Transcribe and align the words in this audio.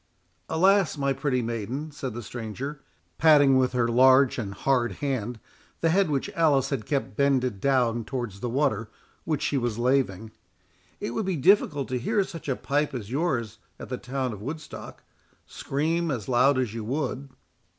"Alas! 0.49 0.97
my 0.97 1.13
pretty 1.13 1.43
maiden," 1.43 1.91
said 1.91 2.15
the 2.15 2.23
stranger, 2.23 2.81
patting 3.19 3.55
with 3.55 3.73
her 3.73 3.87
large 3.87 4.39
and 4.39 4.55
hard 4.55 4.93
hand 4.93 5.39
the 5.81 5.89
head 5.91 6.09
which 6.09 6.27
Alice 6.31 6.71
had 6.71 6.87
kept 6.87 7.15
bended 7.15 7.59
down 7.61 8.03
towards 8.03 8.39
the 8.39 8.49
water 8.49 8.89
which 9.25 9.43
she 9.43 9.59
was 9.59 9.77
laving, 9.77 10.31
"it 10.99 11.11
would 11.11 11.27
be 11.27 11.35
difficult 11.37 11.87
to 11.87 11.99
hear 11.99 12.23
such 12.23 12.49
a 12.49 12.55
pipe 12.55 12.95
as 12.95 13.11
yours 13.11 13.59
at 13.79 13.89
the 13.89 13.97
town 13.99 14.33
of 14.33 14.41
Woodstock, 14.41 15.03
scream 15.45 16.09
as 16.09 16.27
loud 16.27 16.57
as 16.57 16.73
you 16.73 16.83
would." 16.83 17.29